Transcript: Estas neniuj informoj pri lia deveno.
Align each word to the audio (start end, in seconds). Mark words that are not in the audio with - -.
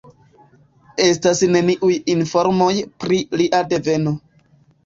Estas 1.07 1.43
neniuj 1.57 1.93
informoj 2.15 2.73
pri 3.05 3.23
lia 3.43 3.61
deveno. 3.75 4.19